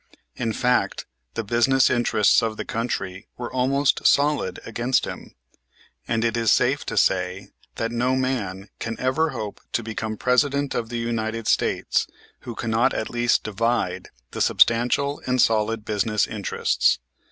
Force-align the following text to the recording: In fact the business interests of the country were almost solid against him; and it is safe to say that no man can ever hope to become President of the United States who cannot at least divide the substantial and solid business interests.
In 0.35 0.51
fact 0.51 1.05
the 1.35 1.43
business 1.43 1.87
interests 1.87 2.41
of 2.41 2.57
the 2.57 2.65
country 2.65 3.27
were 3.37 3.53
almost 3.53 4.03
solid 4.07 4.59
against 4.65 5.05
him; 5.05 5.35
and 6.07 6.25
it 6.25 6.35
is 6.35 6.51
safe 6.51 6.83
to 6.87 6.97
say 6.97 7.49
that 7.75 7.91
no 7.91 8.15
man 8.15 8.69
can 8.79 8.99
ever 8.99 9.29
hope 9.29 9.61
to 9.73 9.83
become 9.83 10.17
President 10.17 10.73
of 10.73 10.89
the 10.89 10.97
United 10.97 11.47
States 11.47 12.07
who 12.39 12.55
cannot 12.55 12.95
at 12.95 13.11
least 13.11 13.43
divide 13.43 14.09
the 14.31 14.41
substantial 14.41 15.21
and 15.27 15.39
solid 15.39 15.85
business 15.85 16.25
interests. 16.25 16.97